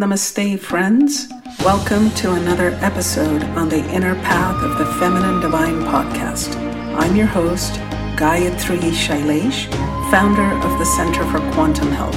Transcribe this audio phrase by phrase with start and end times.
[0.00, 1.28] Namaste, friends.
[1.58, 6.56] Welcome to another episode on the Inner Path of the Feminine Divine podcast.
[6.96, 7.74] I'm your host,
[8.16, 9.66] Gayatri Shailesh,
[10.10, 12.16] founder of the Center for Quantum Health.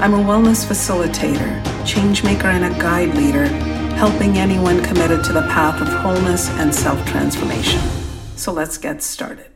[0.00, 3.44] I'm a wellness facilitator, changemaker, and a guide leader,
[3.94, 7.82] helping anyone committed to the path of wholeness and self transformation.
[8.36, 9.51] So let's get started.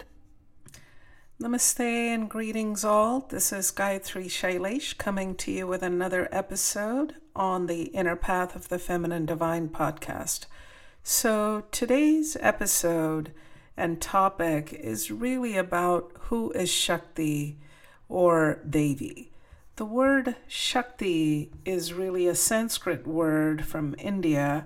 [1.39, 3.21] Namaste and greetings all.
[3.29, 8.71] This is Gayatri Shailesh coming to you with another episode on the Inner Path of
[8.71, 10.47] the Feminine Divine podcast.
[11.03, 13.33] So today's episode
[13.77, 17.59] and topic is really about who is Shakti
[18.09, 19.31] or Devi.
[19.77, 24.65] The word Shakti is really a Sanskrit word from India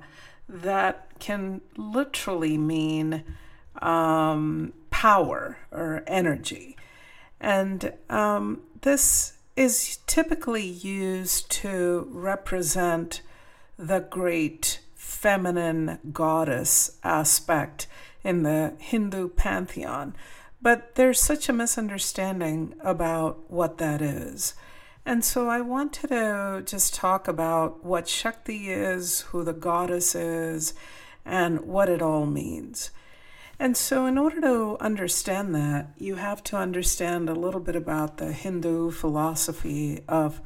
[0.48, 3.24] that can literally mean
[3.82, 6.76] um, power or energy.
[7.40, 13.22] And um, this is typically used to represent
[13.78, 17.86] the great feminine goddess aspect
[18.22, 20.14] in the Hindu pantheon.
[20.60, 24.52] But there's such a misunderstanding about what that is.
[25.06, 30.74] And so I wanted to just talk about what Shakti is, who the goddess is,
[31.24, 32.90] and what it all means.
[33.60, 38.16] And so, in order to understand that, you have to understand a little bit about
[38.16, 40.40] the Hindu philosophy of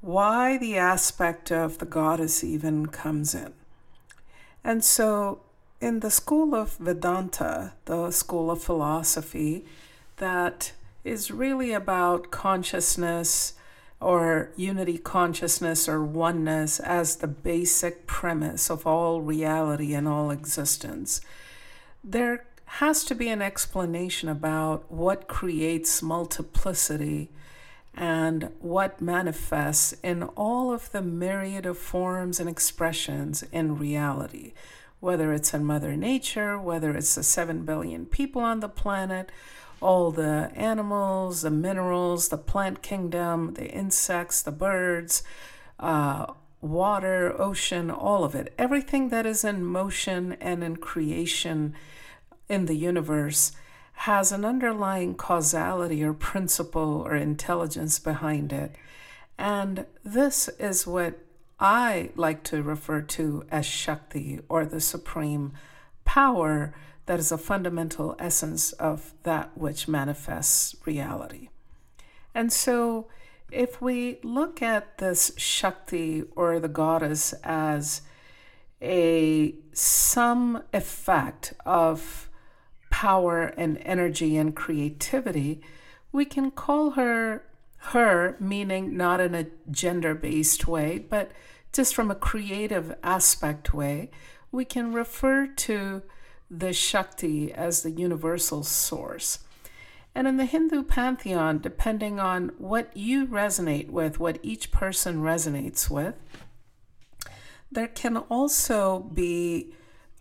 [0.00, 3.52] why the aspect of the goddess even comes in.
[4.64, 5.42] And so,
[5.78, 9.66] in the school of Vedanta, the school of philosophy
[10.16, 10.72] that
[11.04, 13.52] is really about consciousness
[14.00, 21.20] or unity consciousness or oneness as the basic premise of all reality and all existence
[22.02, 27.30] there has to be an explanation about what creates multiplicity
[27.94, 34.52] and what manifests in all of the myriad of forms and expressions in reality,
[35.00, 39.32] whether it's in Mother Nature, whether it's the 7 billion people on the planet,
[39.80, 45.22] all the animals, the minerals, the plant kingdom, the insects, the birds,
[45.80, 46.26] uh,
[46.60, 48.52] water, ocean, all of it.
[48.58, 51.74] Everything that is in motion and in creation
[52.48, 53.52] in the universe
[53.92, 58.72] has an underlying causality or principle or intelligence behind it.
[59.36, 61.18] And this is what
[61.60, 65.52] I like to refer to as Shakti or the supreme
[66.04, 66.74] power
[67.06, 71.48] that is a fundamental essence of that which manifests reality.
[72.34, 73.08] And so,
[73.50, 78.02] if we look at this Shakti or the goddess as
[78.80, 82.28] a some effect of
[82.90, 85.60] power and energy and creativity,
[86.12, 87.44] we can call her
[87.92, 91.30] her, meaning not in a gender based way, but
[91.72, 94.10] just from a creative aspect way.
[94.50, 96.02] We can refer to
[96.50, 99.40] the Shakti as the universal source.
[100.14, 105.88] And in the Hindu pantheon, depending on what you resonate with, what each person resonates
[105.88, 106.14] with,
[107.70, 109.74] there can also be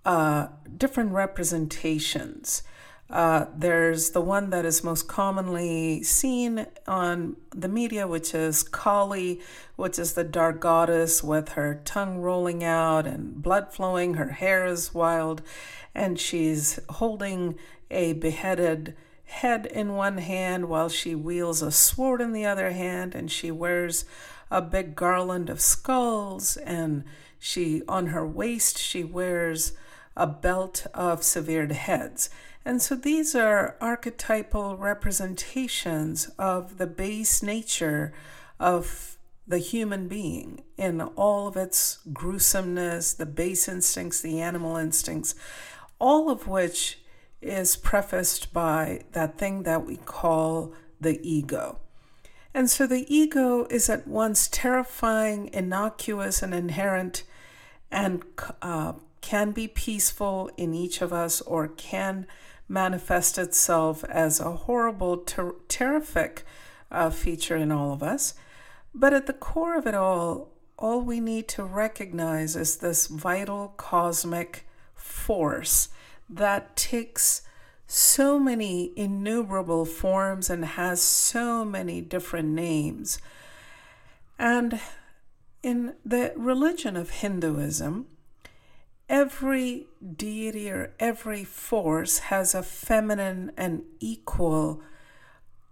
[0.05, 2.63] uh, different representations.
[3.09, 9.39] Uh, there's the one that is most commonly seen on the media, which is Kali,
[9.77, 14.15] which is the dark goddess with her tongue rolling out and blood flowing.
[14.15, 15.41] Her hair is wild,
[15.95, 17.57] and she's holding
[17.89, 18.93] a beheaded
[19.27, 23.51] head in one hand while she wields a sword in the other hand, and she
[23.51, 24.05] wears
[24.49, 27.03] a big garland of skulls, and
[27.37, 29.73] she on her waist she wears
[30.15, 32.29] a belt of severed heads.
[32.65, 38.13] And so these are archetypal representations of the base nature
[38.59, 39.17] of
[39.47, 45.35] the human being in all of its gruesomeness, the base instincts, the animal instincts,
[45.99, 46.99] all of which
[47.47, 51.79] is prefaced by that thing that we call the ego.
[52.53, 57.23] And so the ego is at once terrifying, innocuous, and inherent,
[57.91, 58.23] and
[58.61, 62.25] uh, can be peaceful in each of us or can
[62.67, 66.43] manifest itself as a horrible, ter- terrific
[66.91, 68.33] uh, feature in all of us.
[68.93, 73.73] But at the core of it all, all we need to recognize is this vital
[73.77, 75.89] cosmic force
[76.29, 77.41] that takes
[77.87, 83.19] so many innumerable forms and has so many different names.
[84.37, 84.79] And
[85.63, 88.07] in the religion of Hinduism,
[89.09, 94.81] every deity or every force has a feminine and equal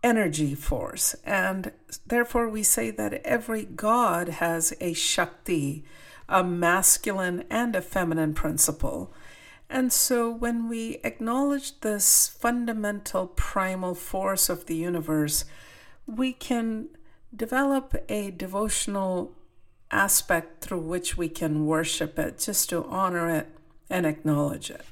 [0.02, 1.16] energy force.
[1.26, 1.72] And
[2.06, 5.84] therefore, we say that every god has a Shakti,
[6.30, 9.14] a masculine and a feminine principle.
[9.70, 15.46] And so, when we acknowledge this fundamental primal force of the universe,
[16.06, 16.90] we can
[17.36, 19.34] develop a devotional
[19.92, 23.48] aspect through which we can worship it, just to honor it
[23.90, 24.86] and acknowledge it.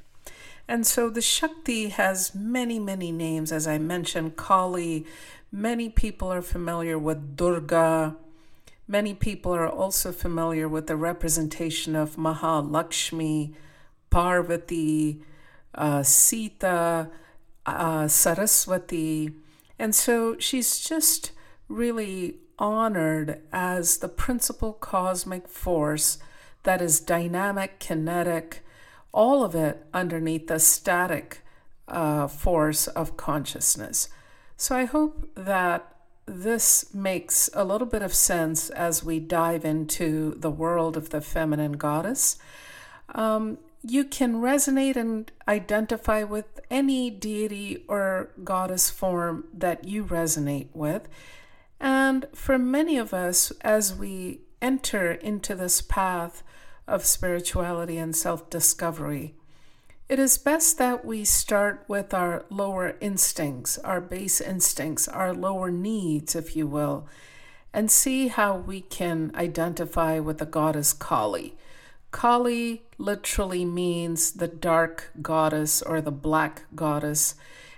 [0.68, 3.52] And so the Shakti has many, many names.
[3.52, 5.06] As I mentioned, Kali.
[5.52, 8.16] Many people are familiar with Durga.
[8.88, 13.54] Many people are also familiar with the representation of Mahalakshmi,
[14.14, 15.24] Parvati,
[15.74, 17.10] uh, Sita,
[17.66, 19.32] uh, Saraswati.
[19.80, 21.32] And so she's just
[21.68, 26.20] really honored as the principal cosmic force
[26.62, 28.64] that is dynamic, kinetic,
[29.12, 31.42] all of it underneath the static
[31.88, 34.10] uh, force of consciousness.
[34.58, 35.92] So I hope that
[36.28, 41.20] this makes a little bit of sense as we dive into the world of the
[41.20, 42.38] feminine goddess.
[43.16, 50.70] Um, you can resonate and identify with any deity or goddess form that you resonate
[50.74, 51.10] with.
[51.80, 56.44] And for many of us, as we enter into this path
[56.88, 59.36] of spirituality and self discovery,
[60.08, 65.72] it is best that we start with our lower instincts, our base instincts, our lower
[65.72, 67.08] needs, if you will,
[67.74, 71.58] and see how we can identify with the goddess Kali.
[72.14, 77.36] Kali literally means the dark goddess or the black goddess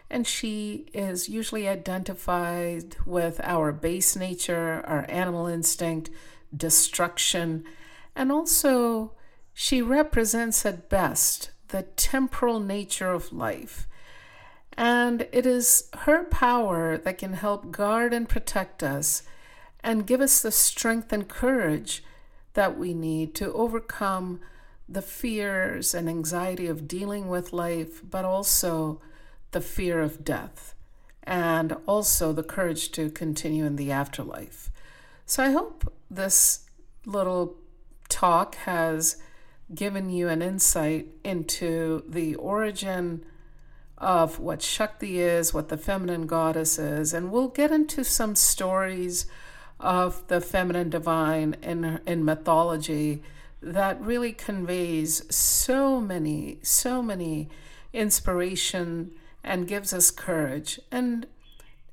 [0.10, 6.12] and she is usually identified with our base nature, our animal instinct,
[6.56, 7.64] destruction,
[8.16, 9.14] and also
[9.54, 13.88] she represents at best the temporal nature of life.
[14.78, 19.24] And it is her power that can help guard and protect us
[19.82, 22.04] and give us the strength and courage
[22.56, 24.42] that we need to overcome
[24.90, 29.00] the fears and anxiety of dealing with life, but also
[29.52, 30.74] the fear of death
[31.24, 34.70] and also the courage to continue in the afterlife.
[35.26, 36.70] So I hope this
[37.06, 37.56] little
[38.10, 39.18] talk has
[39.74, 43.26] given you an insight into the origin
[43.98, 49.26] of what Shakti is, what the feminine goddess is, and we'll get into some stories
[49.80, 53.22] of the feminine divine in, in mythology
[53.62, 57.50] that really conveys so many, so many
[57.94, 59.12] inspiration
[59.44, 60.80] and gives us courage.
[60.92, 61.28] And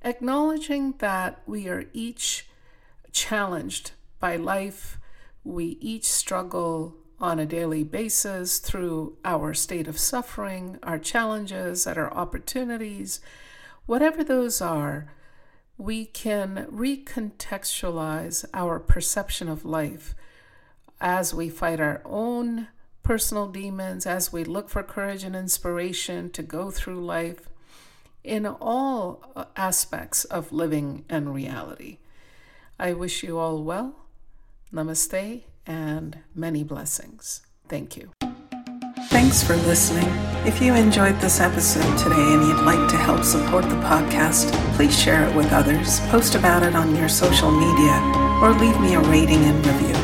[0.02, 2.46] acknowledging that we are each
[3.12, 4.99] challenged by life,
[5.44, 11.96] we each struggle on a daily basis through our state of suffering, our challenges, and
[11.96, 13.20] our opportunities,
[13.87, 15.12] whatever those are,
[15.82, 20.14] we can recontextualize our perception of life
[21.00, 22.69] as we fight our own
[23.02, 27.49] personal demons, as we look for courage and inspiration to go through life
[28.23, 31.99] in all aspects of living and reality.
[32.78, 33.96] I wish you all well.
[34.73, 37.43] Namaste and many blessings.
[37.69, 38.12] Thank you.
[39.32, 40.05] Thanks for listening.
[40.46, 44.94] If you enjoyed this episode today and you'd like to help support the podcast, please
[44.94, 47.99] share it with others, post about it on your social media,
[48.43, 49.96] or leave me a rating and review.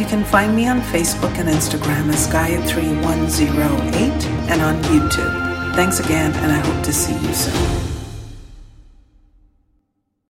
[0.00, 5.74] You can find me on Facebook and Instagram as Gayatri108 and on YouTube.
[5.74, 7.89] Thanks again, and I hope to see you soon.